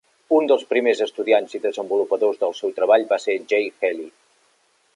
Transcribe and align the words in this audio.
Un 0.35 0.45
dels 0.51 0.63
primers 0.69 1.01
estudiants 1.05 1.53
i 1.59 1.61
desenvolupadors 1.65 2.41
del 2.45 2.55
seu 2.61 2.73
treball 2.79 3.05
va 3.15 3.21
ser 3.27 3.37
Jay 3.53 3.69
Haley. 3.91 4.09